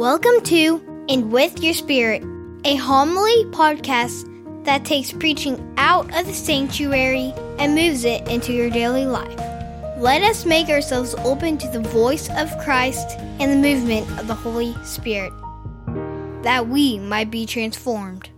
Welcome 0.00 0.40
to 0.44 1.04
And 1.10 1.30
With 1.30 1.62
Your 1.62 1.74
Spirit, 1.74 2.22
a 2.64 2.74
homily 2.76 3.44
podcast 3.50 4.24
that 4.64 4.86
takes 4.86 5.12
preaching 5.12 5.74
out 5.76 6.06
of 6.18 6.26
the 6.26 6.32
sanctuary 6.32 7.34
and 7.58 7.74
moves 7.74 8.06
it 8.06 8.26
into 8.26 8.54
your 8.54 8.70
daily 8.70 9.04
life. 9.04 9.38
Let 9.98 10.22
us 10.22 10.46
make 10.46 10.70
ourselves 10.70 11.14
open 11.18 11.58
to 11.58 11.68
the 11.68 11.80
voice 11.80 12.30
of 12.30 12.56
Christ 12.60 13.18
and 13.40 13.52
the 13.52 13.56
movement 13.56 14.08
of 14.18 14.26
the 14.26 14.34
Holy 14.34 14.74
Spirit, 14.84 15.34
that 16.44 16.68
we 16.68 16.98
might 16.98 17.30
be 17.30 17.44
transformed. 17.44 18.30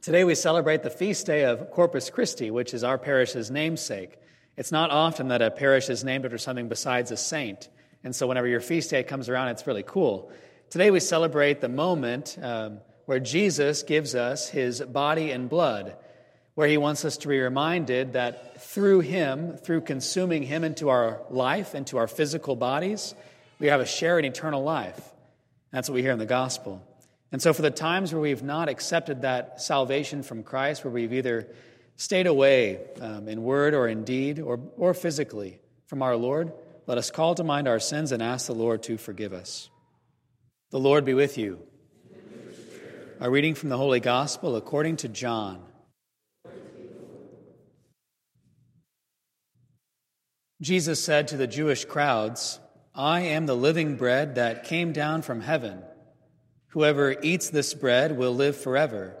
Today 0.00 0.22
we 0.22 0.36
celebrate 0.36 0.84
the 0.84 0.90
feast 0.90 1.26
day 1.26 1.44
of 1.44 1.72
Corpus 1.72 2.08
Christi, 2.08 2.52
which 2.52 2.72
is 2.72 2.84
our 2.84 2.98
parish's 2.98 3.50
namesake. 3.50 4.16
It's 4.56 4.70
not 4.70 4.92
often 4.92 5.26
that 5.26 5.42
a 5.42 5.50
parish 5.50 5.90
is 5.90 6.04
named 6.04 6.24
after 6.24 6.38
something 6.38 6.68
besides 6.68 7.10
a 7.10 7.16
saint. 7.16 7.68
And 8.06 8.14
so 8.14 8.28
whenever 8.28 8.46
your 8.46 8.60
feast 8.60 8.90
day 8.90 9.02
comes 9.02 9.28
around, 9.28 9.48
it's 9.48 9.66
really 9.66 9.82
cool. 9.82 10.30
Today 10.70 10.92
we 10.92 11.00
celebrate 11.00 11.60
the 11.60 11.68
moment 11.68 12.38
um, 12.40 12.78
where 13.06 13.18
Jesus 13.18 13.82
gives 13.82 14.14
us 14.14 14.48
his 14.48 14.80
body 14.80 15.32
and 15.32 15.48
blood, 15.48 15.96
where 16.54 16.68
he 16.68 16.76
wants 16.76 17.04
us 17.04 17.16
to 17.16 17.28
be 17.28 17.40
reminded 17.40 18.12
that 18.12 18.62
through 18.62 19.00
him, 19.00 19.56
through 19.56 19.80
consuming 19.80 20.44
him 20.44 20.62
into 20.62 20.88
our 20.88 21.20
life, 21.30 21.74
into 21.74 21.96
our 21.96 22.06
physical 22.06 22.54
bodies, 22.54 23.12
we 23.58 23.66
have 23.66 23.80
a 23.80 23.86
share 23.86 24.20
in 24.20 24.24
eternal 24.24 24.62
life. 24.62 25.00
That's 25.72 25.88
what 25.88 25.96
we 25.96 26.02
hear 26.02 26.12
in 26.12 26.20
the 26.20 26.26
gospel. 26.26 26.86
And 27.32 27.42
so, 27.42 27.52
for 27.52 27.62
the 27.62 27.72
times 27.72 28.12
where 28.12 28.22
we've 28.22 28.40
not 28.40 28.68
accepted 28.68 29.22
that 29.22 29.60
salvation 29.60 30.22
from 30.22 30.44
Christ, 30.44 30.84
where 30.84 30.92
we've 30.92 31.12
either 31.12 31.48
stayed 31.96 32.28
away 32.28 32.78
um, 33.00 33.26
in 33.26 33.42
word 33.42 33.74
or 33.74 33.88
in 33.88 34.04
deed 34.04 34.38
or, 34.38 34.60
or 34.76 34.94
physically 34.94 35.58
from 35.88 36.02
our 36.02 36.14
Lord, 36.14 36.52
let 36.86 36.98
us 36.98 37.10
call 37.10 37.34
to 37.34 37.44
mind 37.44 37.66
our 37.66 37.80
sins 37.80 38.12
and 38.12 38.22
ask 38.22 38.46
the 38.46 38.54
Lord 38.54 38.82
to 38.84 38.96
forgive 38.96 39.32
us. 39.32 39.70
The 40.70 40.78
Lord 40.78 41.04
be 41.04 41.14
with 41.14 41.36
you. 41.36 41.60
Our 43.20 43.30
reading 43.30 43.54
from 43.54 43.70
the 43.70 43.76
Holy 43.76 43.98
Gospel 43.98 44.56
according 44.56 44.98
to 44.98 45.08
John. 45.08 45.62
Jesus 50.60 51.02
said 51.02 51.28
to 51.28 51.36
the 51.36 51.46
Jewish 51.46 51.84
crowds, 51.84 52.60
I 52.94 53.20
am 53.20 53.46
the 53.46 53.56
living 53.56 53.96
bread 53.96 54.36
that 54.36 54.64
came 54.64 54.92
down 54.92 55.22
from 55.22 55.40
heaven. 55.40 55.82
Whoever 56.68 57.16
eats 57.20 57.50
this 57.50 57.74
bread 57.74 58.16
will 58.16 58.34
live 58.34 58.56
forever, 58.56 59.16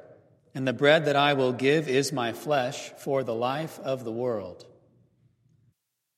and 0.54 0.66
the 0.66 0.72
bread 0.72 1.06
that 1.06 1.16
I 1.16 1.34
will 1.34 1.52
give 1.52 1.88
is 1.88 2.12
my 2.12 2.32
flesh 2.32 2.90
for 2.98 3.22
the 3.22 3.34
life 3.34 3.78
of 3.80 4.04
the 4.04 4.12
world. 4.12 4.64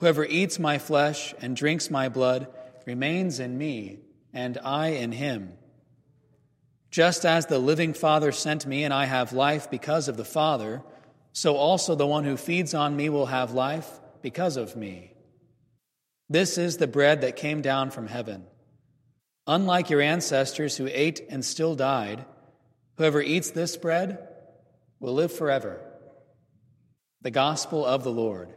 Whoever 0.00 0.24
eats 0.24 0.58
my 0.58 0.78
flesh 0.78 1.34
and 1.40 1.56
drinks 1.56 1.90
my 1.90 2.08
blood 2.08 2.46
remains 2.86 3.40
in 3.40 3.58
me, 3.58 3.98
and 4.32 4.56
I 4.62 4.88
in 4.88 5.12
him. 5.12 5.54
Just 6.90 7.26
as 7.26 7.46
the 7.46 7.58
living 7.58 7.92
Father 7.92 8.32
sent 8.32 8.64
me, 8.64 8.84
and 8.84 8.94
I 8.94 9.06
have 9.06 9.32
life 9.32 9.70
because 9.70 10.08
of 10.08 10.16
the 10.16 10.24
Father, 10.24 10.82
so 11.32 11.56
also 11.56 11.94
the 11.94 12.06
one 12.06 12.24
who 12.24 12.36
feeds 12.36 12.74
on 12.74 12.96
me 12.96 13.08
will 13.08 13.26
have 13.26 13.52
life 13.52 14.00
because 14.22 14.56
of 14.56 14.76
me. 14.76 15.12
This 16.28 16.58
is 16.58 16.76
the 16.76 16.86
bread 16.86 17.22
that 17.22 17.36
came 17.36 17.60
down 17.60 17.90
from 17.90 18.06
heaven. 18.06 18.44
Unlike 19.46 19.90
your 19.90 20.00
ancestors 20.00 20.76
who 20.76 20.88
ate 20.90 21.20
and 21.28 21.44
still 21.44 21.74
died, 21.74 22.24
whoever 22.96 23.20
eats 23.20 23.50
this 23.50 23.76
bread 23.76 24.18
will 25.00 25.14
live 25.14 25.32
forever. 25.32 25.80
The 27.22 27.30
Gospel 27.30 27.84
of 27.84 28.04
the 28.04 28.12
Lord. 28.12 28.54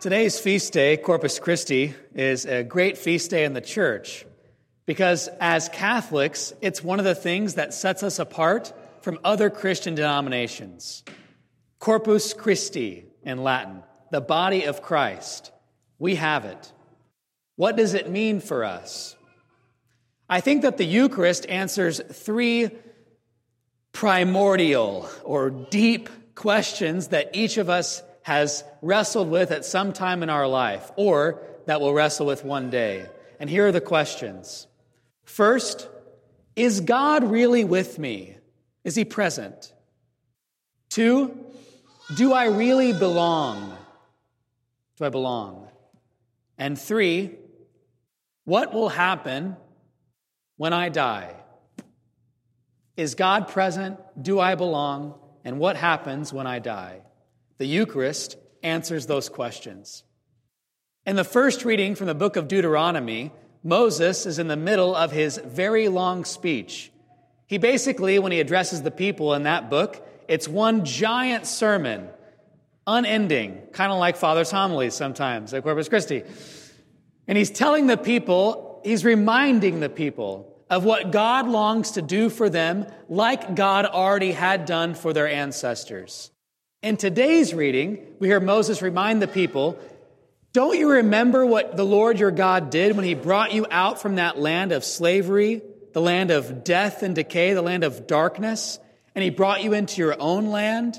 Today's 0.00 0.40
feast 0.40 0.72
day, 0.72 0.96
Corpus 0.96 1.38
Christi, 1.38 1.94
is 2.14 2.46
a 2.46 2.64
great 2.64 2.96
feast 2.96 3.30
day 3.30 3.44
in 3.44 3.52
the 3.52 3.60
church 3.60 4.24
because 4.86 5.28
as 5.42 5.68
Catholics, 5.68 6.54
it's 6.62 6.82
one 6.82 6.98
of 6.98 7.04
the 7.04 7.14
things 7.14 7.56
that 7.56 7.74
sets 7.74 8.02
us 8.02 8.18
apart 8.18 8.72
from 9.02 9.18
other 9.24 9.50
Christian 9.50 9.94
denominations. 9.94 11.04
Corpus 11.80 12.32
Christi 12.32 13.04
in 13.24 13.42
Latin, 13.42 13.82
the 14.10 14.22
body 14.22 14.64
of 14.64 14.80
Christ. 14.80 15.52
We 15.98 16.14
have 16.14 16.46
it. 16.46 16.72
What 17.56 17.76
does 17.76 17.92
it 17.92 18.08
mean 18.08 18.40
for 18.40 18.64
us? 18.64 19.18
I 20.30 20.40
think 20.40 20.62
that 20.62 20.78
the 20.78 20.86
Eucharist 20.86 21.44
answers 21.46 22.00
three 22.10 22.70
primordial 23.92 25.10
or 25.24 25.50
deep 25.50 26.08
questions 26.34 27.08
that 27.08 27.36
each 27.36 27.58
of 27.58 27.68
us 27.68 28.02
has 28.22 28.64
wrestled 28.82 29.30
with 29.30 29.50
at 29.50 29.64
some 29.64 29.92
time 29.92 30.22
in 30.22 30.30
our 30.30 30.46
life 30.46 30.90
or 30.96 31.42
that 31.66 31.80
we'll 31.80 31.92
wrestle 31.92 32.26
with 32.26 32.44
one 32.44 32.70
day. 32.70 33.06
And 33.38 33.48
here 33.48 33.66
are 33.66 33.72
the 33.72 33.80
questions. 33.80 34.66
First, 35.24 35.88
is 36.56 36.80
God 36.80 37.24
really 37.24 37.64
with 37.64 37.98
me? 37.98 38.36
Is 38.84 38.94
he 38.94 39.04
present? 39.04 39.72
Two, 40.88 41.46
do 42.16 42.32
I 42.32 42.46
really 42.46 42.92
belong? 42.92 43.76
Do 44.96 45.04
I 45.04 45.08
belong? 45.08 45.68
And 46.58 46.78
three, 46.78 47.36
what 48.44 48.74
will 48.74 48.88
happen 48.88 49.56
when 50.56 50.72
I 50.72 50.88
die? 50.88 51.34
Is 52.96 53.14
God 53.14 53.48
present? 53.48 53.98
Do 54.20 54.40
I 54.40 54.56
belong? 54.56 55.14
And 55.44 55.58
what 55.58 55.76
happens 55.76 56.32
when 56.32 56.46
I 56.46 56.58
die? 56.58 57.00
The 57.60 57.66
Eucharist 57.66 58.38
answers 58.62 59.04
those 59.04 59.28
questions. 59.28 60.02
In 61.04 61.14
the 61.14 61.24
first 61.24 61.62
reading 61.66 61.94
from 61.94 62.06
the 62.06 62.14
book 62.14 62.36
of 62.36 62.48
Deuteronomy, 62.48 63.32
Moses 63.62 64.24
is 64.24 64.38
in 64.38 64.48
the 64.48 64.56
middle 64.56 64.96
of 64.96 65.12
his 65.12 65.36
very 65.36 65.88
long 65.88 66.24
speech. 66.24 66.90
He 67.46 67.58
basically, 67.58 68.18
when 68.18 68.32
he 68.32 68.40
addresses 68.40 68.80
the 68.80 68.90
people 68.90 69.34
in 69.34 69.42
that 69.42 69.68
book, 69.68 70.02
it's 70.26 70.48
one 70.48 70.86
giant 70.86 71.46
sermon, 71.46 72.08
unending, 72.86 73.60
kind 73.72 73.92
of 73.92 73.98
like 73.98 74.16
Father's 74.16 74.50
homilies 74.50 74.94
sometimes 74.94 75.52
at 75.52 75.62
Corpus 75.62 75.90
Christi. 75.90 76.22
And 77.28 77.36
he's 77.36 77.50
telling 77.50 77.88
the 77.88 77.98
people, 77.98 78.80
he's 78.86 79.04
reminding 79.04 79.80
the 79.80 79.90
people 79.90 80.64
of 80.70 80.86
what 80.86 81.10
God 81.10 81.46
longs 81.46 81.90
to 81.90 82.00
do 82.00 82.30
for 82.30 82.48
them, 82.48 82.86
like 83.10 83.54
God 83.54 83.84
already 83.84 84.32
had 84.32 84.64
done 84.64 84.94
for 84.94 85.12
their 85.12 85.28
ancestors. 85.28 86.30
In 86.82 86.96
today's 86.96 87.52
reading, 87.52 88.06
we 88.20 88.28
hear 88.28 88.40
Moses 88.40 88.80
remind 88.80 89.20
the 89.20 89.28
people 89.28 89.78
Don't 90.54 90.78
you 90.78 90.92
remember 90.92 91.44
what 91.44 91.76
the 91.76 91.84
Lord 91.84 92.18
your 92.18 92.30
God 92.30 92.70
did 92.70 92.96
when 92.96 93.04
he 93.04 93.12
brought 93.12 93.52
you 93.52 93.66
out 93.70 94.00
from 94.00 94.14
that 94.14 94.38
land 94.38 94.72
of 94.72 94.82
slavery, 94.82 95.60
the 95.92 96.00
land 96.00 96.30
of 96.30 96.64
death 96.64 97.02
and 97.02 97.14
decay, 97.14 97.52
the 97.52 97.60
land 97.60 97.84
of 97.84 98.06
darkness, 98.06 98.78
and 99.14 99.22
he 99.22 99.28
brought 99.28 99.62
you 99.62 99.74
into 99.74 100.00
your 100.00 100.16
own 100.18 100.46
land? 100.46 100.98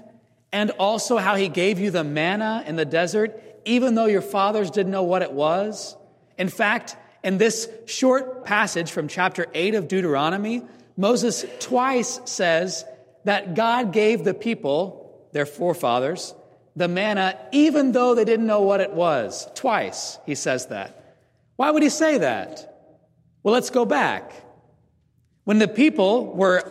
And 0.51 0.69
also 0.71 1.17
how 1.17 1.33
he 1.33 1.49
gave 1.49 1.79
you 1.79 1.89
the 1.89 2.03
manna 2.03 2.63
in 2.67 2.75
the 2.75 2.85
desert, 2.85 3.41
even 3.65 3.95
though 3.95 4.05
your 4.05 4.21
fathers 4.21 4.69
didn't 4.69 4.91
know 4.91 5.01
what 5.01 5.23
it 5.23 5.31
was? 5.31 5.97
In 6.37 6.49
fact, 6.49 6.95
in 7.23 7.39
this 7.39 7.67
short 7.87 8.45
passage 8.45 8.91
from 8.91 9.07
chapter 9.07 9.47
8 9.51 9.73
of 9.73 9.87
Deuteronomy, 9.87 10.61
Moses 10.95 11.43
twice 11.59 12.21
says 12.25 12.85
that 13.23 13.55
God 13.55 13.93
gave 13.93 14.23
the 14.23 14.35
people 14.35 15.00
their 15.31 15.45
forefathers, 15.45 16.33
the 16.75 16.87
manna, 16.87 17.37
even 17.51 17.91
though 17.91 18.15
they 18.15 18.25
didn't 18.25 18.47
know 18.47 18.61
what 18.61 18.81
it 18.81 18.93
was. 18.93 19.47
Twice 19.55 20.19
he 20.25 20.35
says 20.35 20.67
that. 20.67 21.17
Why 21.55 21.71
would 21.71 21.83
he 21.83 21.89
say 21.89 22.19
that? 22.19 22.67
Well, 23.43 23.53
let's 23.53 23.69
go 23.69 23.85
back. 23.85 24.33
When 25.43 25.59
the 25.59 25.67
people 25.67 26.33
were 26.33 26.63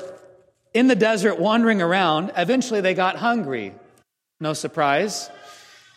in 0.73 0.87
the 0.87 0.97
desert 0.97 1.39
wandering 1.39 1.83
around, 1.83 2.33
eventually 2.37 2.81
they 2.81 2.95
got 2.95 3.17
hungry. 3.17 3.75
No 4.39 4.53
surprise. 4.53 5.29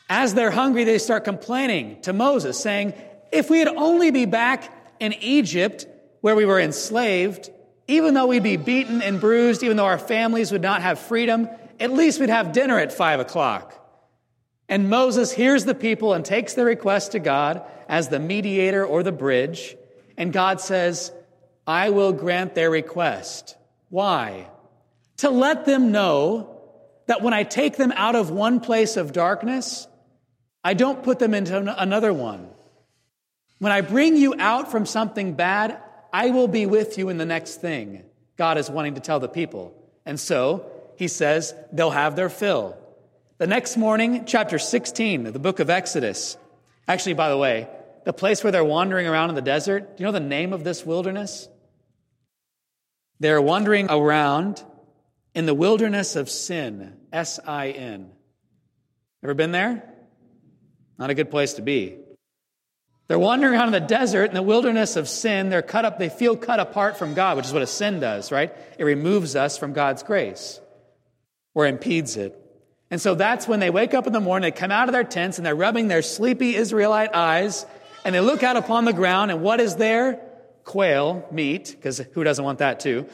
As 0.10 0.34
they're 0.34 0.52
hungry, 0.52 0.84
they 0.84 0.98
start 0.98 1.24
complaining 1.24 2.02
to 2.02 2.14
Moses, 2.14 2.60
saying, 2.60 2.94
If 3.32 3.50
we 3.50 3.60
had 3.60 3.68
only 3.68 4.12
be 4.12 4.26
back 4.26 4.72
in 5.00 5.14
Egypt 5.14 5.88
where 6.22 6.36
we 6.36 6.46
were 6.46 6.60
enslaved, 6.60 7.50
even 7.88 8.14
though 8.14 8.28
we'd 8.28 8.44
be 8.44 8.58
beaten 8.58 9.02
and 9.02 9.20
bruised, 9.20 9.64
even 9.64 9.78
though 9.78 9.86
our 9.86 9.98
families 9.98 10.52
would 10.52 10.62
not 10.62 10.82
have 10.82 11.00
freedom, 11.00 11.50
at 11.80 11.92
least 11.92 12.20
we'd 12.20 12.30
have 12.30 12.52
dinner 12.52 12.80
at 12.80 12.94
five 12.94 13.20
o'clock. 13.20 13.80
And 14.70 14.90
Moses 14.90 15.32
hears 15.32 15.66
the 15.66 15.76
people 15.76 16.14
and 16.14 16.24
takes 16.24 16.54
their 16.54 16.66
request 16.66 17.12
to 17.12 17.20
God 17.20 17.64
as 17.88 18.08
the 18.08 18.20
mediator 18.20 18.86
or 18.86 19.04
the 19.04 19.12
bridge. 19.12 19.76
And 20.18 20.32
God 20.32 20.62
says, 20.62 21.12
I 21.68 21.90
will 21.90 22.14
grant 22.14 22.56
their 22.56 22.70
request. 22.70 23.56
Why? 23.90 24.48
To 25.18 25.30
let 25.30 25.66
them 25.66 25.92
know 25.92 26.62
that 27.08 27.22
when 27.22 27.34
I 27.34 27.44
take 27.44 27.78
them 27.78 27.92
out 27.96 28.16
of 28.16 28.32
one 28.32 28.60
place 28.60 28.98
of 28.98 29.14
darkness, 29.14 29.88
I 30.64 30.74
don't 30.74 31.04
put 31.04 31.20
them 31.20 31.34
into 31.34 31.82
another 31.82 32.14
one. 32.14 32.50
When 33.60 33.72
I 33.72 33.82
bring 33.82 34.16
you 34.16 34.36
out 34.40 34.72
from 34.72 34.86
something 34.86 35.34
bad, 35.34 35.78
I 36.12 36.32
will 36.32 36.48
be 36.48 36.66
with 36.66 36.98
you 36.98 37.10
in 37.10 37.18
the 37.18 37.26
next 37.26 37.62
thing. 37.62 38.04
God 38.38 38.58
is 38.58 38.70
wanting 38.70 38.96
to 38.96 39.02
tell 39.02 39.20
the 39.20 39.28
people. 39.28 39.74
And 40.06 40.20
so 40.20 40.70
he 40.96 41.08
says 41.08 41.54
they'll 41.72 41.92
have 41.92 42.16
their 42.16 42.30
fill. 42.30 42.78
The 43.38 43.48
next 43.48 43.78
morning, 43.78 44.26
chapter 44.26 44.60
16 44.60 45.28
of 45.28 45.34
the 45.34 45.40
book 45.40 45.60
of 45.60 45.70
Exodus. 45.70 46.38
Actually, 46.88 47.16
by 47.16 47.30
the 47.30 47.38
way, 47.38 47.68
the 48.06 48.14
place 48.14 48.44
where 48.44 48.52
they're 48.52 48.64
wandering 48.64 49.08
around 49.08 49.30
in 49.30 49.36
the 49.36 49.42
desert, 49.42 49.98
do 49.98 50.04
you 50.04 50.06
know 50.06 50.12
the 50.12 50.20
name 50.20 50.54
of 50.54 50.64
this 50.64 50.86
wilderness? 50.86 51.50
They're 53.20 53.42
wandering 53.42 53.90
around 53.90 54.64
in 55.34 55.46
the 55.46 55.54
wilderness 55.54 56.16
of 56.16 56.30
sin, 56.30 56.98
S 57.12 57.40
I 57.46 57.70
N. 57.70 58.12
Ever 59.24 59.34
been 59.34 59.52
there? 59.52 59.84
Not 61.00 61.10
a 61.10 61.16
good 61.16 61.32
place 61.32 61.54
to 61.54 61.62
be. 61.62 61.98
They're 63.08 63.20
wandering 63.20 63.54
around 63.54 63.68
in 63.68 63.82
the 63.82 63.88
desert 63.88 64.26
in 64.26 64.36
the 64.36 64.42
wilderness 64.42 64.96
of 64.96 65.10
sin. 65.10 65.50
They're 65.50 65.62
cut 65.62 65.86
up, 65.86 66.00
they 66.00 66.10
feel 66.10 66.38
cut 66.38 66.60
apart 66.60 66.98
from 66.98 67.14
God, 67.14 67.38
which 67.38 67.46
is 67.46 67.54
what 67.54 67.62
a 67.62 67.68
sin 67.68 68.00
does, 68.00 68.32
right? 68.32 68.54
It 68.78 68.84
removes 68.84 69.36
us 69.36 69.58
from 69.58 69.74
God's 69.74 70.04
grace 70.04 70.60
or 71.54 71.68
impedes 71.68 72.18
it. 72.18 72.40
And 72.90 73.02
so 73.02 73.16
that's 73.16 73.48
when 73.48 73.60
they 73.60 73.70
wake 73.70 73.94
up 73.94 74.06
in 74.08 74.14
the 74.14 74.20
morning, 74.20 74.52
they 74.52 74.58
come 74.58 74.72
out 74.72 74.88
of 74.88 74.94
their 74.94 75.04
tents 75.04 75.38
and 75.38 75.46
they're 75.46 75.56
rubbing 75.56 75.88
their 75.88 76.02
sleepy 76.02 76.56
Israelite 76.56 77.16
eyes 77.16 77.66
and 78.06 78.14
they 78.14 78.20
look 78.20 78.44
out 78.44 78.58
upon 78.58 78.86
the 78.86 78.94
ground 78.94 79.32
and 79.32 79.42
what 79.42 79.60
is 79.60 79.76
there? 79.76 80.20
Quail, 80.64 81.28
meat, 81.32 81.74
because 81.76 81.98
who 82.14 82.24
doesn't 82.24 82.44
want 82.44 82.60
that 82.60 82.80
too? 82.80 83.08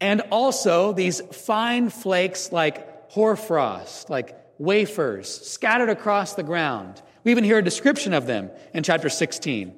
And 0.00 0.20
also 0.30 0.92
these 0.92 1.20
fine 1.20 1.88
flakes 1.88 2.52
like 2.52 3.10
hoarfrost, 3.10 4.10
like 4.10 4.36
wafers 4.58 5.28
scattered 5.48 5.88
across 5.88 6.34
the 6.34 6.42
ground. 6.42 7.00
We 7.24 7.30
even 7.30 7.44
hear 7.44 7.58
a 7.58 7.64
description 7.64 8.12
of 8.12 8.26
them 8.26 8.50
in 8.74 8.82
chapter 8.82 9.08
16. 9.08 9.74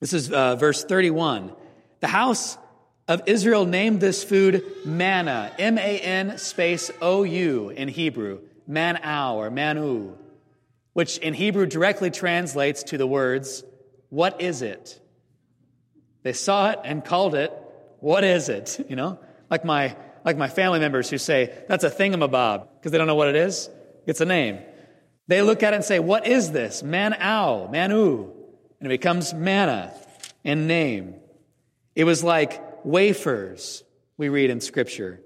This 0.00 0.12
is 0.12 0.32
uh, 0.32 0.56
verse 0.56 0.84
31. 0.84 1.52
The 2.00 2.08
house 2.08 2.56
of 3.10 3.24
Israel 3.26 3.66
named 3.66 4.00
this 4.00 4.22
food 4.22 4.64
manna, 4.84 5.50
M 5.58 5.78
A 5.78 5.98
N 5.98 6.38
space 6.38 6.92
O 7.02 7.24
U 7.24 7.70
in 7.70 7.88
Hebrew, 7.88 8.38
manau 8.70 9.34
or 9.34 9.50
manu, 9.50 10.12
which 10.92 11.18
in 11.18 11.34
Hebrew 11.34 11.66
directly 11.66 12.12
translates 12.12 12.84
to 12.84 12.98
the 12.98 13.08
words, 13.08 13.64
What 14.10 14.40
is 14.40 14.62
it? 14.62 15.00
They 16.22 16.32
saw 16.32 16.70
it 16.70 16.78
and 16.84 17.04
called 17.04 17.34
it, 17.34 17.52
What 17.98 18.22
is 18.22 18.48
it? 18.48 18.86
You 18.88 18.94
know, 18.94 19.18
like 19.50 19.64
my, 19.64 19.96
like 20.24 20.36
my 20.36 20.48
family 20.48 20.78
members 20.78 21.10
who 21.10 21.18
say, 21.18 21.52
That's 21.66 21.82
a 21.82 21.90
thingamabob, 21.90 22.68
because 22.78 22.92
they 22.92 22.98
don't 22.98 23.08
know 23.08 23.16
what 23.16 23.28
it 23.28 23.34
is. 23.34 23.68
It's 24.06 24.20
a 24.20 24.24
name. 24.24 24.60
They 25.26 25.42
look 25.42 25.64
at 25.64 25.72
it 25.72 25.76
and 25.76 25.84
say, 25.84 25.98
What 25.98 26.28
is 26.28 26.52
this? 26.52 26.84
Manau, 26.84 27.72
Manu. 27.72 28.30
And 28.78 28.86
it 28.86 28.88
becomes 28.88 29.34
manna 29.34 29.92
in 30.44 30.68
name. 30.68 31.16
It 31.96 32.04
was 32.04 32.22
like 32.22 32.69
wafers, 32.84 33.84
we 34.16 34.28
read 34.28 34.50
in 34.50 34.60
Scripture. 34.60 35.20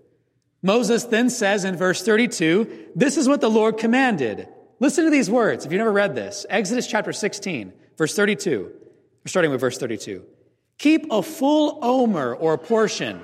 Moses 0.62 1.05
then 1.05 1.29
says 1.29 1.65
in 1.65 1.77
verse 1.77 2.03
32, 2.03 2.91
This 2.95 3.17
is 3.17 3.29
what 3.29 3.41
the 3.41 3.51
Lord 3.51 3.79
commanded. 3.79 4.49
Listen 4.81 5.05
to 5.05 5.11
these 5.11 5.31
words 5.31 5.65
if 5.65 5.73
you've 5.73 5.79
never 5.79 5.93
read 5.93 6.15
this. 6.15 6.47
Exodus 6.49 6.87
chapter 6.87 7.12
16, 7.12 7.73
verse 7.99 8.17
32. 8.17 8.73
We're 8.73 9.29
starting 9.29 9.51
with 9.51 9.61
verse 9.61 9.79
32. 9.79 10.25
Keep 10.79 11.12
a 11.12 11.23
full 11.23 11.79
omer 11.83 12.35
or 12.35 12.59
portion 12.59 13.21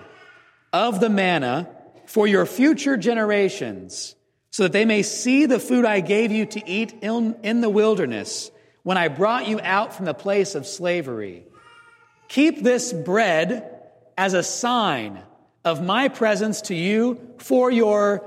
of 0.73 1.01
the 1.01 1.09
manna 1.09 1.69
for 2.07 2.27
your 2.27 2.47
future 2.47 2.97
generations 2.97 4.15
so 4.51 4.65
that 4.65 4.73
they 4.73 4.85
may 4.85 5.03
see 5.03 5.47
the 5.47 5.59
food 5.59 5.85
I 5.85 6.01
gave 6.01 6.33
you 6.33 6.47
to 6.47 6.69
eat 6.69 6.93
in, 7.03 7.37
in 7.43 7.61
the 7.61 7.71
wilderness 7.71 8.51
when 8.83 8.97
I 8.97 9.09
brought 9.09 9.49
you 9.49 9.61
out 9.63 9.95
from 9.95 10.07
the 10.07 10.15
place 10.15 10.55
of 10.55 10.67
slavery. 10.67 11.45
Keep 12.29 12.63
this 12.63 12.93
bread 12.93 13.80
as 14.17 14.35
a 14.35 14.43
sign 14.43 15.23
of 15.65 15.83
my 15.83 16.09
presence 16.09 16.63
to 16.63 16.75
you 16.75 17.21
for 17.39 17.71
your 17.71 18.25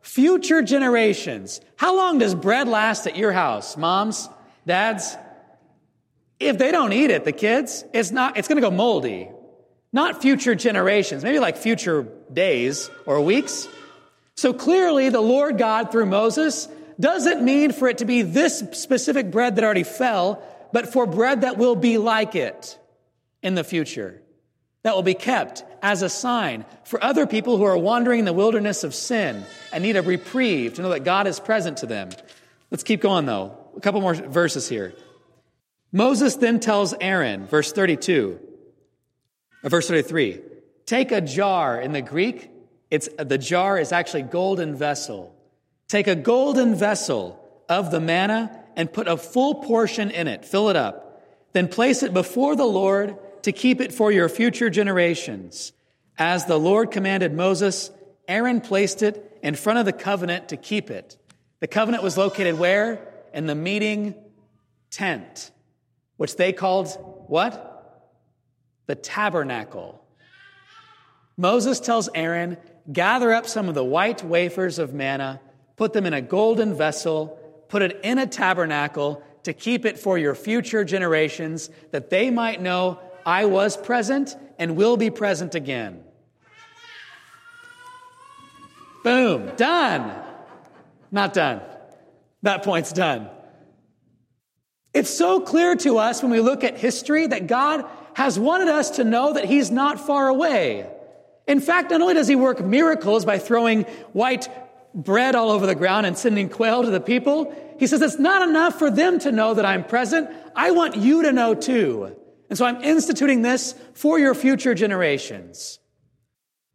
future 0.00 0.62
generations. 0.62 1.60
How 1.76 1.96
long 1.96 2.18
does 2.18 2.34
bread 2.34 2.68
last 2.68 3.06
at 3.06 3.16
your 3.16 3.32
house, 3.32 3.76
moms, 3.76 4.28
dads? 4.66 5.16
If 6.40 6.58
they 6.58 6.72
don't 6.72 6.92
eat 6.92 7.10
it, 7.10 7.24
the 7.24 7.32
kids, 7.32 7.84
it's 7.92 8.10
not, 8.10 8.36
it's 8.36 8.48
going 8.48 8.56
to 8.56 8.62
go 8.62 8.70
moldy. 8.70 9.30
Not 9.92 10.20
future 10.20 10.54
generations, 10.54 11.22
maybe 11.22 11.38
like 11.38 11.56
future 11.56 12.08
days 12.32 12.90
or 13.06 13.20
weeks. 13.20 13.68
So 14.36 14.52
clearly, 14.52 15.08
the 15.08 15.20
Lord 15.20 15.56
God 15.56 15.92
through 15.92 16.06
Moses 16.06 16.68
doesn't 16.98 17.44
mean 17.44 17.72
for 17.72 17.88
it 17.88 17.98
to 17.98 18.04
be 18.04 18.22
this 18.22 18.58
specific 18.72 19.30
bread 19.30 19.56
that 19.56 19.64
already 19.64 19.84
fell, 19.84 20.42
but 20.72 20.92
for 20.92 21.06
bread 21.06 21.42
that 21.42 21.56
will 21.56 21.76
be 21.76 21.98
like 21.98 22.34
it 22.34 22.78
in 23.42 23.54
the 23.54 23.62
future, 23.62 24.20
that 24.84 24.94
will 24.94 25.02
be 25.02 25.14
kept 25.14 25.64
as 25.82 26.02
a 26.02 26.08
sign 26.08 26.64
for 26.84 27.02
other 27.02 27.26
people 27.26 27.56
who 27.56 27.64
are 27.64 27.76
wandering 27.76 28.20
in 28.20 28.24
the 28.24 28.32
wilderness 28.32 28.84
of 28.84 28.94
sin 28.94 29.44
and 29.72 29.82
need 29.82 29.96
a 29.96 30.02
reprieve 30.02 30.74
to 30.74 30.82
know 30.82 30.90
that 30.90 31.04
God 31.04 31.26
is 31.26 31.40
present 31.40 31.78
to 31.78 31.86
them. 31.86 32.10
Let's 32.70 32.84
keep 32.84 33.00
going 33.00 33.26
though. 33.26 33.58
A 33.76 33.80
couple 33.80 34.00
more 34.00 34.14
verses 34.14 34.68
here. 34.68 34.94
Moses 35.90 36.36
then 36.36 36.60
tells 36.60 36.94
Aaron, 37.00 37.48
verse 37.48 37.72
32, 37.72 38.38
or 39.64 39.70
verse 39.70 39.88
33, 39.88 40.40
take 40.86 41.10
a 41.10 41.20
jar 41.20 41.80
in 41.80 41.90
the 41.92 42.02
Greek 42.02 42.52
it's, 42.94 43.08
uh, 43.18 43.24
the 43.24 43.38
jar 43.38 43.76
is 43.76 43.90
actually 43.90 44.22
golden 44.22 44.76
vessel. 44.76 45.34
Take 45.88 46.06
a 46.06 46.14
golden 46.14 46.76
vessel 46.76 47.40
of 47.68 47.90
the 47.90 47.98
manna 47.98 48.56
and 48.76 48.92
put 48.92 49.08
a 49.08 49.16
full 49.16 49.56
portion 49.56 50.12
in 50.12 50.28
it. 50.28 50.44
Fill 50.44 50.68
it 50.68 50.76
up. 50.76 51.20
Then 51.54 51.66
place 51.66 52.04
it 52.04 52.14
before 52.14 52.54
the 52.54 52.64
Lord 52.64 53.16
to 53.44 53.52
keep 53.52 53.80
it 53.82 53.92
for 53.92 54.10
your 54.10 54.28
future 54.30 54.70
generations. 54.70 55.72
As 56.16 56.46
the 56.46 56.58
Lord 56.58 56.90
commanded 56.90 57.34
Moses, 57.34 57.90
Aaron 58.26 58.62
placed 58.62 59.02
it 59.02 59.38
in 59.42 59.54
front 59.54 59.78
of 59.78 59.84
the 59.84 59.92
covenant 59.92 60.48
to 60.48 60.56
keep 60.56 60.90
it. 60.90 61.18
The 61.60 61.66
covenant 61.66 62.02
was 62.02 62.16
located 62.16 62.58
where? 62.58 63.12
In 63.34 63.46
the 63.46 63.54
meeting 63.54 64.14
tent, 64.90 65.50
which 66.16 66.36
they 66.36 66.54
called 66.54 66.88
what? 67.28 68.10
The 68.86 68.94
tabernacle. 68.94 70.02
Moses 71.36 71.80
tells 71.80 72.08
Aaron, 72.14 72.56
gather 72.90 73.30
up 73.30 73.46
some 73.46 73.68
of 73.68 73.74
the 73.74 73.84
white 73.84 74.24
wafers 74.24 74.78
of 74.78 74.94
manna, 74.94 75.38
put 75.76 75.92
them 75.92 76.06
in 76.06 76.14
a 76.14 76.22
golden 76.22 76.74
vessel, 76.74 77.38
put 77.68 77.82
it 77.82 78.00
in 78.02 78.18
a 78.18 78.26
tabernacle 78.26 79.22
to 79.42 79.52
keep 79.52 79.84
it 79.84 79.98
for 79.98 80.16
your 80.16 80.34
future 80.34 80.82
generations, 80.82 81.68
that 81.90 82.08
they 82.08 82.30
might 82.30 82.62
know 82.62 82.98
I 83.26 83.46
was 83.46 83.76
present 83.76 84.36
and 84.58 84.76
will 84.76 84.96
be 84.96 85.10
present 85.10 85.54
again. 85.54 86.02
Boom, 89.02 89.54
done. 89.56 90.12
Not 91.10 91.34
done. 91.34 91.60
That 92.42 92.62
point's 92.62 92.92
done. 92.92 93.28
It's 94.92 95.10
so 95.10 95.40
clear 95.40 95.76
to 95.76 95.98
us 95.98 96.22
when 96.22 96.30
we 96.30 96.40
look 96.40 96.64
at 96.64 96.78
history 96.78 97.26
that 97.26 97.46
God 97.46 97.84
has 98.14 98.38
wanted 98.38 98.68
us 98.68 98.90
to 98.90 99.04
know 99.04 99.32
that 99.32 99.44
He's 99.44 99.70
not 99.70 100.00
far 100.00 100.28
away. 100.28 100.88
In 101.46 101.60
fact, 101.60 101.90
not 101.90 102.00
only 102.00 102.14
does 102.14 102.28
he 102.28 102.36
work 102.36 102.64
miracles 102.64 103.24
by 103.24 103.38
throwing 103.38 103.82
white 104.12 104.48
bread 104.94 105.34
all 105.34 105.50
over 105.50 105.66
the 105.66 105.74
ground 105.74 106.06
and 106.06 106.16
sending 106.16 106.48
quail 106.48 106.82
to 106.82 106.90
the 106.90 107.00
people, 107.00 107.54
he 107.78 107.86
says 107.86 108.00
it's 108.00 108.18
not 108.18 108.48
enough 108.48 108.78
for 108.78 108.90
them 108.90 109.18
to 109.20 109.32
know 109.32 109.54
that 109.54 109.64
I'm 109.64 109.84
present. 109.84 110.30
I 110.56 110.70
want 110.70 110.96
you 110.96 111.24
to 111.24 111.32
know 111.32 111.54
too. 111.54 112.16
And 112.48 112.58
so 112.58 112.66
I'm 112.66 112.82
instituting 112.82 113.42
this 113.42 113.74
for 113.94 114.18
your 114.18 114.34
future 114.34 114.74
generations. 114.74 115.78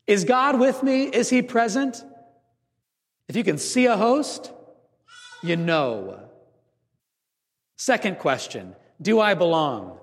Is 0.08 0.24
God 0.24 0.60
with 0.60 0.82
me? 0.82 1.04
Is 1.04 1.30
he 1.30 1.42
present? 1.42 2.04
If 3.28 3.36
you 3.36 3.44
can 3.44 3.58
see 3.58 3.86
a 3.86 3.96
host, 3.96 4.52
you 5.44 5.56
know. 5.56 6.20
Second 7.78 8.18
question 8.18 8.76
Do 9.02 9.20
I 9.20 9.36
belong? 9.36 10.00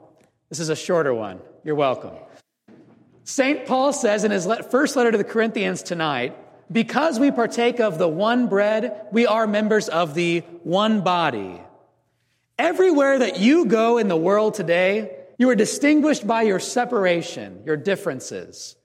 This 0.48 0.60
is 0.60 0.68
a 0.68 0.76
shorter 0.76 1.12
one. 1.12 1.40
You're 1.64 1.74
welcome. 1.74 2.14
St. 3.24 3.66
Paul 3.66 3.92
says 3.92 4.22
in 4.22 4.30
his 4.30 4.46
first 4.70 4.94
letter 4.94 5.10
to 5.10 5.18
the 5.18 5.24
Corinthians 5.24 5.82
tonight, 5.82 6.36
because 6.70 7.18
we 7.18 7.32
partake 7.32 7.80
of 7.80 7.98
the 7.98 8.08
one 8.08 8.46
bread, 8.46 9.06
we 9.10 9.26
are 9.26 9.48
members 9.48 9.88
of 9.88 10.14
the 10.14 10.40
one 10.62 11.00
body. 11.00 11.60
Everywhere 12.58 13.18
that 13.18 13.40
you 13.40 13.66
go 13.66 13.98
in 13.98 14.06
the 14.06 14.16
world 14.16 14.54
today, 14.54 15.16
you 15.38 15.50
are 15.50 15.54
distinguished 15.54 16.26
by 16.26 16.42
your 16.42 16.60
separation, 16.60 17.62
your 17.64 17.76
differences. 17.76 18.76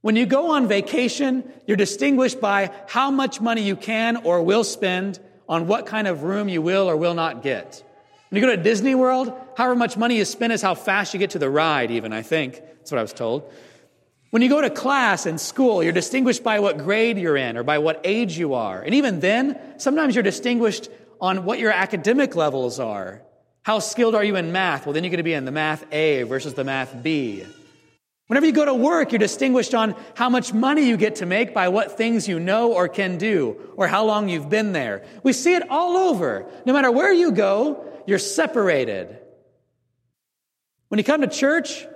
When 0.00 0.16
you 0.16 0.26
go 0.26 0.52
on 0.52 0.66
vacation, 0.66 1.52
you're 1.66 1.76
distinguished 1.76 2.40
by 2.40 2.70
how 2.88 3.10
much 3.10 3.40
money 3.40 3.62
you 3.62 3.76
can 3.76 4.16
or 4.18 4.42
will 4.42 4.64
spend 4.64 5.20
on 5.48 5.66
what 5.66 5.86
kind 5.86 6.08
of 6.08 6.22
room 6.22 6.48
you 6.48 6.62
will 6.62 6.88
or 6.88 6.96
will 6.96 7.14
not 7.14 7.42
get. 7.42 7.84
When 8.30 8.40
you 8.40 8.48
go 8.48 8.54
to 8.54 8.62
Disney 8.62 8.94
World, 8.94 9.32
however 9.56 9.74
much 9.74 9.96
money 9.96 10.16
you 10.16 10.24
spend 10.24 10.52
is 10.52 10.62
how 10.62 10.74
fast 10.74 11.12
you 11.12 11.18
get 11.18 11.30
to 11.30 11.38
the 11.38 11.50
ride, 11.50 11.90
even, 11.90 12.12
I 12.12 12.22
think. 12.22 12.54
That's 12.54 12.92
what 12.92 12.98
I 12.98 13.02
was 13.02 13.12
told. 13.12 13.52
When 14.30 14.42
you 14.42 14.48
go 14.48 14.60
to 14.60 14.70
class 14.70 15.26
in 15.26 15.38
school, 15.38 15.82
you're 15.82 15.92
distinguished 15.92 16.44
by 16.44 16.60
what 16.60 16.78
grade 16.78 17.18
you're 17.18 17.36
in 17.36 17.56
or 17.56 17.64
by 17.64 17.78
what 17.78 18.00
age 18.04 18.38
you 18.38 18.54
are. 18.54 18.80
And 18.80 18.94
even 18.94 19.18
then, 19.18 19.58
sometimes 19.78 20.14
you're 20.14 20.22
distinguished 20.22 20.88
on 21.20 21.44
what 21.44 21.58
your 21.58 21.72
academic 21.72 22.36
levels 22.36 22.78
are. 22.78 23.22
How 23.62 23.78
skilled 23.78 24.14
are 24.14 24.24
you 24.24 24.36
in 24.36 24.52
math? 24.52 24.86
Well, 24.86 24.92
then 24.92 25.04
you're 25.04 25.10
going 25.10 25.18
to 25.18 25.22
be 25.22 25.34
in 25.34 25.44
the 25.44 25.52
math 25.52 25.84
A 25.92 26.22
versus 26.22 26.54
the 26.54 26.64
math 26.64 27.02
B. 27.02 27.44
Whenever 28.26 28.46
you 28.46 28.52
go 28.52 28.64
to 28.64 28.74
work, 28.74 29.10
you're 29.10 29.18
distinguished 29.18 29.74
on 29.74 29.96
how 30.14 30.30
much 30.30 30.54
money 30.54 30.86
you 30.86 30.96
get 30.96 31.16
to 31.16 31.26
make 31.26 31.52
by 31.52 31.68
what 31.68 31.96
things 31.96 32.28
you 32.28 32.38
know 32.38 32.72
or 32.72 32.86
can 32.86 33.18
do, 33.18 33.56
or 33.76 33.88
how 33.88 34.04
long 34.04 34.28
you've 34.28 34.48
been 34.48 34.72
there. 34.72 35.04
We 35.24 35.32
see 35.32 35.54
it 35.54 35.68
all 35.68 35.96
over. 35.96 36.46
No 36.64 36.72
matter 36.72 36.92
where 36.92 37.12
you 37.12 37.32
go, 37.32 37.84
you're 38.06 38.20
separated. 38.20 39.18
When 40.88 40.98
you 40.98 41.04
come 41.04 41.22
to 41.22 41.26
church, 41.26 41.86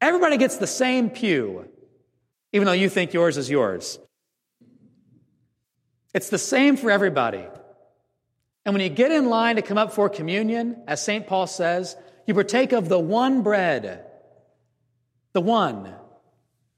everybody 0.00 0.36
gets 0.36 0.58
the 0.58 0.66
same 0.66 1.10
pew, 1.10 1.68
even 2.52 2.66
though 2.66 2.72
you 2.72 2.88
think 2.88 3.12
yours 3.12 3.36
is 3.36 3.48
yours. 3.48 4.00
It's 6.12 6.28
the 6.28 6.38
same 6.38 6.76
for 6.76 6.90
everybody. 6.90 7.44
And 8.64 8.74
when 8.74 8.82
you 8.82 8.88
get 8.88 9.12
in 9.12 9.26
line 9.26 9.56
to 9.56 9.62
come 9.62 9.78
up 9.78 9.92
for 9.92 10.08
communion, 10.08 10.82
as 10.86 11.02
St. 11.02 11.26
Paul 11.26 11.46
says, 11.46 11.96
you 12.26 12.34
partake 12.34 12.72
of 12.72 12.88
the 12.88 12.98
one 12.98 13.42
bread 13.42 14.04
the 15.34 15.40
one. 15.40 15.92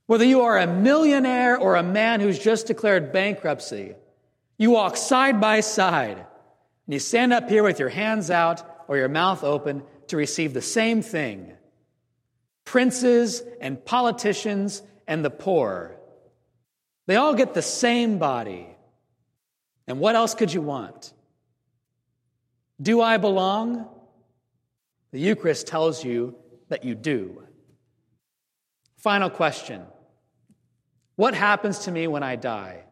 Whether 0.07 0.25
you 0.25 0.43
are 0.43 0.59
a 0.59 0.67
millionaire 0.67 1.57
or 1.57 1.77
a 1.77 1.83
man 1.83 2.21
who's 2.21 2.39
just 2.39 2.67
declared 2.67 3.13
bankruptcy, 3.13 3.95
you 4.59 4.71
walk 4.71 4.97
side 4.97 5.41
by 5.41 5.61
side 5.61 6.17
and 6.17 6.95
you 6.95 6.99
stand 6.99 7.33
up 7.33 7.49
here 7.49 7.63
with 7.63 7.79
your 7.79 7.89
hands 7.89 8.31
out 8.31 8.63
or 8.89 8.97
your 8.97 9.09
mouth 9.09 9.45
open 9.45 9.83
to 10.09 10.17
receive 10.17 10.55
the 10.55 10.63
same 10.63 11.03
thing. 11.03 11.53
Princes 12.65 13.43
and 13.61 13.85
politicians 13.85 14.83
and 15.07 15.25
the 15.25 15.31
poor. 15.31 15.97
They 17.07 17.17
all 17.17 17.35
get 17.35 17.55
the 17.55 17.63
same 17.63 18.19
body. 18.19 18.67
And 19.87 20.01
what 20.01 20.17
else 20.17 20.35
could 20.35 20.53
you 20.53 20.63
want? 20.63 21.13
Do 22.81 23.01
I 23.01 23.17
belong? 23.17 23.89
The 25.13 25.21
Eucharist 25.21 25.67
tells 25.67 26.05
you 26.05 26.35
that 26.69 26.85
you 26.85 26.95
do. 26.95 27.43
Final 28.99 29.31
question 29.31 29.85
What 31.17 31.35
happens 31.35 31.81
to 31.81 31.91
me 31.91 32.07
when 32.07 32.23
I 32.23 32.37
die? 32.37 32.85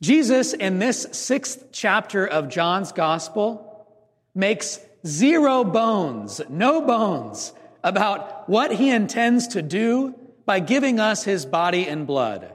Jesus, 0.00 0.52
in 0.52 0.78
this 0.78 1.08
sixth 1.12 1.66
chapter 1.72 2.26
of 2.26 2.48
John's 2.48 2.92
Gospel, 2.92 3.86
makes 4.34 4.78
zero 5.04 5.64
bones, 5.64 6.40
no 6.48 6.80
bones, 6.80 7.52
about 7.82 8.48
what 8.48 8.72
he 8.72 8.90
intends 8.90 9.48
to 9.48 9.62
do 9.62 10.14
by 10.46 10.60
giving 10.60 11.00
us 11.00 11.24
his 11.24 11.44
body 11.44 11.86
and 11.86 12.06
blood. 12.06 12.54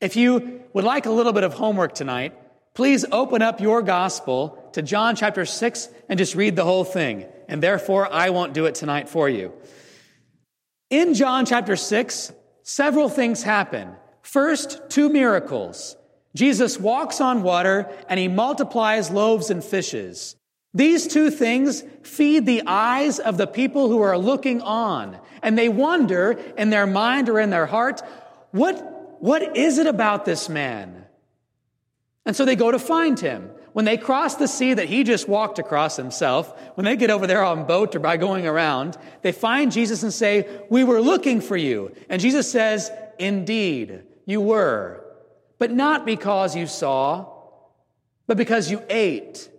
If 0.00 0.16
you 0.16 0.62
would 0.72 0.84
like 0.84 1.06
a 1.06 1.10
little 1.10 1.32
bit 1.32 1.44
of 1.44 1.54
homework 1.54 1.94
tonight, 1.94 2.34
please 2.74 3.04
open 3.10 3.40
up 3.40 3.60
your 3.60 3.82
gospel 3.82 4.70
to 4.72 4.82
John 4.82 5.16
chapter 5.16 5.46
6 5.46 5.88
and 6.08 6.18
just 6.18 6.34
read 6.34 6.56
the 6.56 6.64
whole 6.64 6.84
thing. 6.84 7.26
And 7.48 7.62
therefore, 7.62 8.12
I 8.12 8.30
won't 8.30 8.52
do 8.52 8.66
it 8.66 8.74
tonight 8.74 9.08
for 9.08 9.28
you. 9.28 9.52
In 10.90 11.14
John 11.14 11.46
chapter 11.46 11.76
6, 11.76 12.32
several 12.62 13.08
things 13.08 13.42
happen. 13.42 13.94
First, 14.22 14.90
two 14.90 15.08
miracles. 15.08 15.96
Jesus 16.34 16.78
walks 16.78 17.20
on 17.20 17.42
water 17.42 17.88
and 18.08 18.18
he 18.18 18.28
multiplies 18.28 19.10
loaves 19.10 19.50
and 19.50 19.62
fishes. 19.62 20.36
These 20.72 21.06
two 21.06 21.30
things 21.30 21.84
feed 22.02 22.46
the 22.46 22.62
eyes 22.66 23.20
of 23.20 23.36
the 23.36 23.46
people 23.46 23.88
who 23.88 24.00
are 24.00 24.18
looking 24.18 24.60
on, 24.60 25.20
and 25.40 25.56
they 25.56 25.68
wonder 25.68 26.32
in 26.58 26.70
their 26.70 26.86
mind 26.86 27.28
or 27.28 27.38
in 27.38 27.50
their 27.50 27.66
heart, 27.66 28.02
what, 28.50 29.22
what 29.22 29.56
is 29.56 29.78
it 29.78 29.86
about 29.86 30.24
this 30.24 30.48
man? 30.48 31.03
And 32.26 32.34
so 32.34 32.44
they 32.44 32.56
go 32.56 32.70
to 32.70 32.78
find 32.78 33.18
him. 33.18 33.50
When 33.72 33.84
they 33.84 33.96
cross 33.96 34.36
the 34.36 34.46
sea 34.46 34.74
that 34.74 34.88
he 34.88 35.02
just 35.02 35.28
walked 35.28 35.58
across 35.58 35.96
himself, 35.96 36.56
when 36.76 36.84
they 36.84 36.96
get 36.96 37.10
over 37.10 37.26
there 37.26 37.44
on 37.44 37.66
boat 37.66 37.94
or 37.94 37.98
by 37.98 38.16
going 38.16 38.46
around, 38.46 38.96
they 39.22 39.32
find 39.32 39.72
Jesus 39.72 40.02
and 40.02 40.12
say, 40.12 40.48
We 40.70 40.84
were 40.84 41.00
looking 41.00 41.40
for 41.40 41.56
you. 41.56 41.92
And 42.08 42.22
Jesus 42.22 42.50
says, 42.50 42.90
Indeed, 43.18 44.04
you 44.26 44.40
were. 44.40 45.04
But 45.58 45.72
not 45.72 46.06
because 46.06 46.56
you 46.56 46.66
saw, 46.66 47.26
but 48.26 48.36
because 48.36 48.70
you 48.70 48.82
ate. 48.88 49.50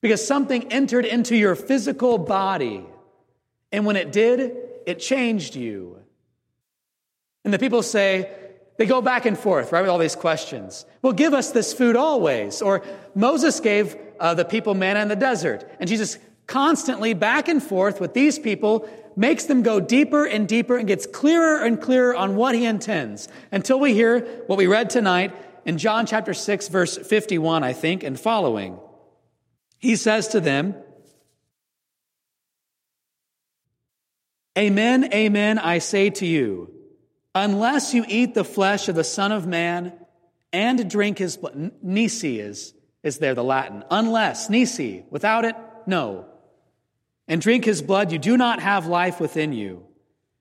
Because 0.00 0.26
something 0.26 0.72
entered 0.72 1.04
into 1.04 1.36
your 1.36 1.54
physical 1.54 2.18
body. 2.18 2.84
And 3.70 3.86
when 3.86 3.96
it 3.96 4.12
did, 4.12 4.56
it 4.86 4.98
changed 4.98 5.56
you. 5.56 5.98
And 7.44 7.52
the 7.52 7.58
people 7.58 7.82
say, 7.82 8.30
they 8.82 8.86
go 8.86 9.00
back 9.00 9.26
and 9.26 9.38
forth, 9.38 9.70
right, 9.70 9.82
with 9.82 9.90
all 9.90 9.98
these 9.98 10.16
questions. 10.16 10.84
Well, 11.02 11.12
give 11.12 11.34
us 11.34 11.52
this 11.52 11.72
food 11.72 11.94
always. 11.94 12.60
Or 12.60 12.82
Moses 13.14 13.60
gave 13.60 13.96
uh, 14.18 14.34
the 14.34 14.44
people 14.44 14.74
manna 14.74 14.98
in 15.02 15.06
the 15.06 15.14
desert. 15.14 15.70
And 15.78 15.88
Jesus 15.88 16.18
constantly 16.48 17.14
back 17.14 17.46
and 17.46 17.62
forth 17.62 18.00
with 18.00 18.12
these 18.12 18.40
people 18.40 18.90
makes 19.14 19.44
them 19.44 19.62
go 19.62 19.78
deeper 19.78 20.24
and 20.24 20.48
deeper 20.48 20.76
and 20.76 20.88
gets 20.88 21.06
clearer 21.06 21.62
and 21.62 21.80
clearer 21.80 22.16
on 22.16 22.34
what 22.34 22.56
he 22.56 22.64
intends 22.64 23.28
until 23.52 23.78
we 23.78 23.94
hear 23.94 24.18
what 24.48 24.58
we 24.58 24.66
read 24.66 24.90
tonight 24.90 25.32
in 25.64 25.78
John 25.78 26.04
chapter 26.04 26.34
6, 26.34 26.66
verse 26.66 26.98
51, 26.98 27.62
I 27.62 27.74
think, 27.74 28.02
and 28.02 28.18
following. 28.18 28.80
He 29.78 29.94
says 29.94 30.26
to 30.28 30.40
them, 30.40 30.74
Amen, 34.58 35.14
amen, 35.14 35.60
I 35.60 35.78
say 35.78 36.10
to 36.10 36.26
you. 36.26 36.71
Unless 37.34 37.94
you 37.94 38.04
eat 38.06 38.34
the 38.34 38.44
flesh 38.44 38.88
of 38.88 38.94
the 38.94 39.04
Son 39.04 39.32
of 39.32 39.46
Man 39.46 39.92
and 40.52 40.90
drink 40.90 41.18
his 41.18 41.36
blood. 41.36 41.72
Nisi 41.82 42.38
is, 42.38 42.74
is 43.02 43.18
there, 43.18 43.34
the 43.34 43.44
Latin. 43.44 43.84
Unless, 43.90 44.50
nisi, 44.50 45.04
without 45.10 45.44
it, 45.44 45.56
no. 45.86 46.26
And 47.26 47.40
drink 47.40 47.64
his 47.64 47.80
blood, 47.80 48.12
you 48.12 48.18
do 48.18 48.36
not 48.36 48.60
have 48.60 48.86
life 48.86 49.20
within 49.20 49.52
you. 49.52 49.86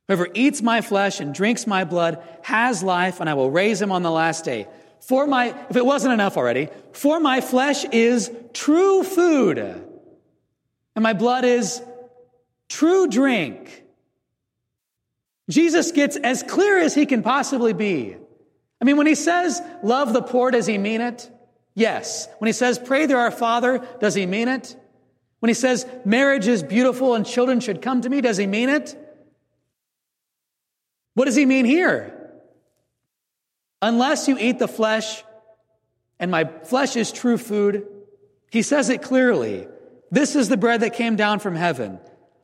Whoever 0.07 0.27
eats 0.33 0.61
my 0.61 0.81
flesh 0.81 1.21
and 1.21 1.33
drinks 1.33 1.65
my 1.65 1.85
blood 1.85 2.21
has 2.41 2.83
life, 2.83 3.21
and 3.21 3.29
I 3.29 3.35
will 3.35 3.49
raise 3.49 3.81
him 3.81 3.93
on 3.93 4.03
the 4.03 4.11
last 4.11 4.43
day. 4.43 4.67
For 4.99 5.25
my, 5.25 5.55
if 5.69 5.77
it 5.77 5.85
wasn't 5.85 6.13
enough 6.13 6.35
already, 6.35 6.67
for 6.91 7.21
my 7.21 7.39
flesh 7.39 7.85
is 7.85 8.29
true 8.53 9.03
food, 9.03 9.57
and 9.57 11.03
my 11.03 11.13
blood 11.13 11.45
is 11.45 11.81
true 12.67 13.07
drink. 13.07 13.80
Jesus 15.49 15.91
gets 15.91 16.15
as 16.17 16.43
clear 16.43 16.79
as 16.79 16.93
he 16.93 17.05
can 17.05 17.23
possibly 17.23 17.73
be. 17.73 18.15
I 18.79 18.85
mean, 18.85 18.97
when 18.97 19.07
he 19.07 19.15
says, 19.15 19.61
love 19.83 20.13
the 20.13 20.21
poor, 20.21 20.51
does 20.51 20.65
he 20.65 20.77
mean 20.77 21.01
it? 21.01 21.29
Yes. 21.75 22.27
When 22.39 22.47
he 22.47 22.53
says, 22.53 22.79
pray 22.79 23.07
to 23.07 23.13
our 23.15 23.31
Father, 23.31 23.85
does 23.99 24.15
he 24.15 24.25
mean 24.25 24.47
it? 24.47 24.75
When 25.39 25.49
he 25.49 25.53
says, 25.53 25.85
marriage 26.05 26.47
is 26.47 26.63
beautiful 26.63 27.15
and 27.15 27.25
children 27.25 27.59
should 27.59 27.81
come 27.81 28.01
to 28.01 28.09
me, 28.09 28.21
does 28.21 28.37
he 28.37 28.47
mean 28.47 28.69
it? 28.69 28.95
What 31.13 31.25
does 31.25 31.35
he 31.35 31.45
mean 31.45 31.65
here? 31.65 32.17
Unless 33.81 34.27
you 34.27 34.37
eat 34.39 34.59
the 34.59 34.67
flesh, 34.67 35.23
and 36.19 36.29
my 36.29 36.45
flesh 36.45 36.95
is 36.95 37.11
true 37.11 37.37
food, 37.37 37.87
he 38.51 38.61
says 38.61 38.89
it 38.89 39.01
clearly. 39.01 39.67
This 40.11 40.35
is 40.35 40.49
the 40.49 40.57
bread 40.57 40.81
that 40.81 40.93
came 40.93 41.15
down 41.15 41.39
from 41.39 41.55
heaven. 41.55 41.99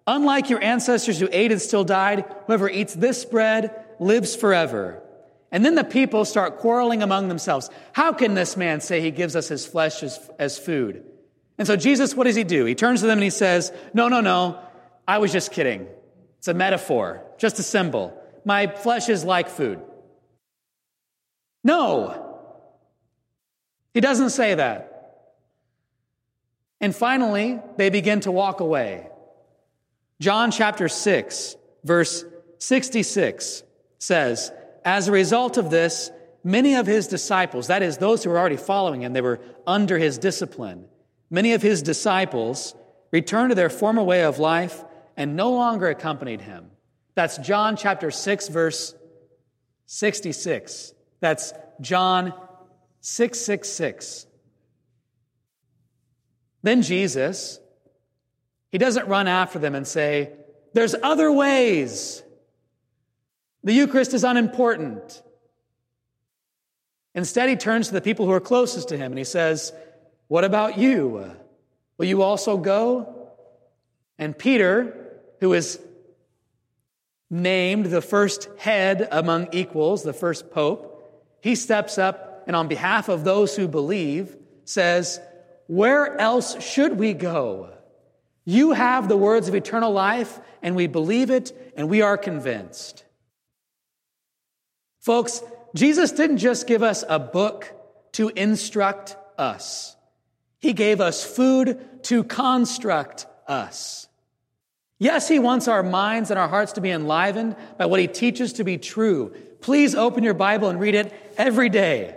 Unlike 0.07 0.49
your 0.49 0.63
ancestors 0.63 1.19
who 1.19 1.27
ate 1.31 1.51
and 1.51 1.61
still 1.61 1.83
died, 1.83 2.23
whoever 2.47 2.69
eats 2.69 2.93
this 2.93 3.25
bread 3.25 3.85
lives 3.99 4.35
forever. 4.35 5.03
And 5.51 5.65
then 5.65 5.75
the 5.75 5.83
people 5.83 6.23
start 6.23 6.59
quarreling 6.59 7.03
among 7.03 7.27
themselves. 7.27 7.69
How 7.91 8.13
can 8.13 8.33
this 8.33 8.55
man 8.55 8.79
say 8.79 9.01
he 9.01 9.11
gives 9.11 9.35
us 9.35 9.49
his 9.49 9.65
flesh 9.65 10.03
as, 10.03 10.17
as 10.39 10.57
food? 10.57 11.03
And 11.57 11.67
so 11.67 11.75
Jesus, 11.75 12.15
what 12.15 12.23
does 12.23 12.35
he 12.35 12.45
do? 12.45 12.63
He 12.65 12.75
turns 12.75 13.01
to 13.01 13.07
them 13.07 13.17
and 13.17 13.23
he 13.23 13.29
says, 13.29 13.73
No, 13.93 14.07
no, 14.07 14.21
no. 14.21 14.59
I 15.07 15.17
was 15.17 15.31
just 15.31 15.51
kidding. 15.51 15.87
It's 16.37 16.47
a 16.47 16.53
metaphor, 16.53 17.23
just 17.37 17.59
a 17.59 17.63
symbol. 17.63 18.17
My 18.45 18.67
flesh 18.67 19.09
is 19.09 19.25
like 19.25 19.49
food. 19.49 19.81
No. 21.63 22.23
He 23.93 23.99
doesn't 23.99 24.29
say 24.29 24.55
that. 24.55 24.93
And 26.79 26.95
finally, 26.95 27.59
they 27.77 27.89
begin 27.89 28.21
to 28.21 28.31
walk 28.31 28.59
away. 28.59 29.09
John 30.19 30.51
chapter 30.51 30.88
6, 30.88 31.55
verse 31.83 32.25
66 32.59 33.63
says, 34.00 34.51
As 34.83 35.07
a 35.07 35.12
result 35.12 35.57
of 35.57 35.69
this, 35.69 36.09
many 36.43 36.75
of 36.75 36.88
his 36.88 37.07
disciples, 37.07 37.67
that 37.67 37.83
is, 37.83 37.97
those 37.97 38.24
who 38.24 38.31
were 38.31 38.39
already 38.39 38.57
following 38.57 39.01
him, 39.01 39.13
they 39.13 39.21
were 39.21 39.39
under 39.67 39.97
his 39.97 40.17
discipline, 40.17 40.86
many 41.29 41.53
of 41.53 41.62
his 41.62 41.81
disciples 41.81 42.74
returned 43.12 43.51
to 43.51 43.55
their 43.55 43.69
former 43.69 44.03
way 44.03 44.24
of 44.24 44.39
life 44.39 44.83
and 45.15 45.36
no 45.36 45.51
longer 45.51 45.88
accompanied 45.88 46.41
him. 46.41 46.71
That's 47.15 47.38
John 47.38 47.75
chapter 47.77 48.12
6, 48.12 48.47
verse 48.50 48.95
66. 49.86 50.93
That's 51.19 51.53
John 51.81 52.33
666. 53.01 54.27
Then 56.63 56.81
Jesus, 56.81 57.59
he 58.71 58.77
doesn't 58.77 59.07
run 59.07 59.27
after 59.27 59.59
them 59.59 59.75
and 59.75 59.88
say, 59.88 60.33
There's 60.74 60.95
other 61.01 61.31
ways. 61.31 62.24
The 63.63 63.74
Eucharist 63.74 64.13
is 64.13 64.24
unimportant. 64.24 65.21
Instead, 67.15 67.50
he 67.50 67.55
turns 67.55 67.88
to 67.88 67.93
the 67.93 68.01
people 68.01 68.25
who 68.25 68.31
are 68.31 68.39
closest 68.39 68.89
to 68.89 68.97
him 68.97 69.12
and 69.12 69.17
he 69.17 69.24
says, 69.24 69.74
What 70.27 70.43
about 70.43 70.77
you? 70.77 71.36
Will 71.97 72.05
you 72.05 72.21
also 72.21 72.57
go? 72.57 73.31
And 74.19 74.38
Peter, 74.38 75.15
who 75.39 75.53
is 75.53 75.79
named 77.29 77.88
the 77.88 78.01
first 78.01 78.50
head 78.57 79.07
among 79.12 79.50
equals, 79.51 80.03
the 80.03 80.13
first 80.13 80.51
pope, 80.51 80.93
he 81.41 81.55
steps 81.55 81.97
up 81.97 82.43
and 82.47 82.55
on 82.55 82.67
behalf 82.67 83.09
of 83.09 83.24
those 83.24 83.55
who 83.55 83.67
believe 83.67 84.36
says, 84.65 85.19
Where 85.67 86.19
else 86.19 86.63
should 86.63 86.97
we 86.97 87.13
go? 87.13 87.76
You 88.50 88.72
have 88.72 89.10
the 89.10 89.18
words 89.18 89.50
of 89.50 89.56
eternal 89.56 89.92
life, 89.92 90.39
and 90.62 90.74
we 90.74 90.88
believe 90.88 91.30
it, 91.32 91.74
and 91.75 91.89
we 91.89 92.01
are 92.01 92.18
convinced. 92.18 93.04
Folks, 95.01 95.44
Jesus 95.75 96.13
didn't 96.13 96.38
just 96.38 96.66
give 96.66 96.82
us 96.82 97.04
a 97.10 97.20
book 97.20 97.70
to 98.13 98.30
instruct 98.30 99.18
us. 99.38 99.98
He 100.60 100.72
gave 100.72 101.01
us 101.01 101.25
food 101.25 102.04
to 102.04 102.24
construct 102.24 103.25
us. 103.50 104.08
Yes, 104.98 105.27
He 105.27 105.39
wants 105.39 105.68
our 105.68 105.84
minds 105.84 106.32
and 106.32 106.39
our 106.39 106.48
hearts 106.48 106.72
to 106.74 106.82
be 106.82 106.89
enlivened 106.89 107.58
by 107.77 107.88
what 107.88 108.00
He 108.00 108.08
teaches 108.08 108.54
to 108.54 108.63
be 108.63 108.77
true. 108.77 109.36
Please 109.60 109.94
open 109.94 110.24
your 110.24 110.34
Bible 110.34 110.70
and 110.70 110.80
read 110.80 110.96
it 110.96 111.13
every 111.38 111.68
day. 111.68 112.16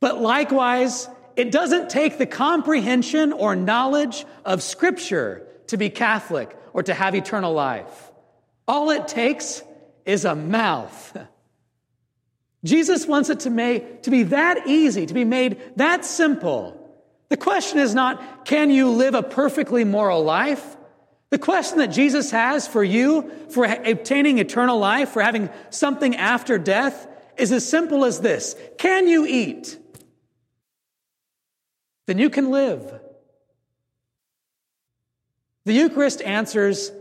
But 0.00 0.22
likewise, 0.22 1.06
it 1.36 1.50
doesn't 1.50 1.90
take 1.90 2.18
the 2.18 2.26
comprehension 2.26 3.32
or 3.32 3.56
knowledge 3.56 4.24
of 4.44 4.62
Scripture 4.62 5.46
to 5.68 5.76
be 5.76 5.90
Catholic 5.90 6.56
or 6.72 6.82
to 6.82 6.94
have 6.94 7.14
eternal 7.14 7.52
life. 7.52 8.12
All 8.66 8.90
it 8.90 9.08
takes 9.08 9.62
is 10.04 10.24
a 10.24 10.34
mouth. 10.34 11.16
Jesus 12.64 13.06
wants 13.06 13.28
it 13.28 13.40
to, 13.40 13.50
make, 13.50 14.04
to 14.04 14.10
be 14.10 14.24
that 14.24 14.66
easy, 14.66 15.06
to 15.06 15.14
be 15.14 15.24
made 15.24 15.60
that 15.76 16.04
simple. 16.04 16.80
The 17.28 17.36
question 17.36 17.78
is 17.78 17.94
not, 17.94 18.46
can 18.46 18.70
you 18.70 18.90
live 18.90 19.14
a 19.14 19.22
perfectly 19.22 19.84
moral 19.84 20.24
life? 20.24 20.76
The 21.30 21.38
question 21.38 21.78
that 21.78 21.88
Jesus 21.88 22.30
has 22.30 22.66
for 22.66 22.82
you 22.82 23.30
for 23.50 23.64
obtaining 23.64 24.38
eternal 24.38 24.78
life, 24.78 25.10
for 25.10 25.20
having 25.20 25.50
something 25.70 26.16
after 26.16 26.58
death, 26.58 27.08
is 27.36 27.50
as 27.50 27.68
simple 27.68 28.04
as 28.04 28.20
this 28.20 28.54
Can 28.78 29.08
you 29.08 29.26
eat? 29.26 29.76
Then 32.06 32.18
you 32.18 32.30
can 32.30 32.50
live. 32.50 33.00
The 35.64 35.72
Eucharist 35.72 36.20
answers 36.20 36.92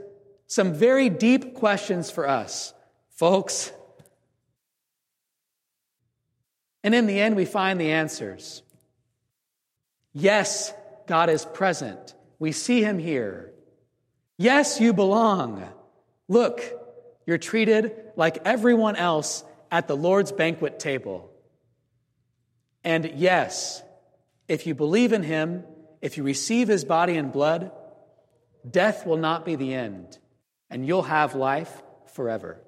some 0.48 0.74
very 0.74 1.10
deep 1.10 1.56
questions 1.56 2.10
for 2.10 2.28
us, 2.28 2.74
folks. 3.10 3.72
And 6.84 6.94
in 6.94 7.08
the 7.08 7.20
end, 7.20 7.36
we 7.36 7.46
find 7.46 7.80
the 7.80 7.92
answers. 7.92 8.62
Yes, 10.14 10.74
God 11.08 11.30
is 11.30 11.46
present. 11.46 12.14
We 12.40 12.52
see 12.52 12.84
him 12.84 13.00
here. 13.00 13.52
Yes, 14.38 14.80
you 14.80 14.94
belong. 14.94 15.64
Look, 16.28 16.62
you're 17.26 17.38
treated 17.38 17.94
like 18.16 18.40
everyone 18.46 18.96
else 18.96 19.44
at 19.72 19.88
the 19.88 19.96
Lord's 19.96 20.32
banquet 20.32 20.80
table. 20.80 21.32
And 22.84 23.14
yes, 23.16 23.82
if 24.48 24.68
you 24.68 24.76
believe 24.76 25.14
in 25.14 25.24
him, 25.24 25.64
if 26.02 26.18
you 26.18 26.24
receive 26.24 26.68
his 26.68 26.84
body 26.84 27.16
and 27.16 27.32
blood, 27.32 27.72
death 28.70 29.06
will 29.06 29.18
not 29.18 29.46
be 29.46 29.56
the 29.56 29.74
end, 29.74 30.18
and 30.70 30.86
you'll 30.86 31.04
have 31.04 31.36
life 31.36 31.82
forever. 32.14 32.62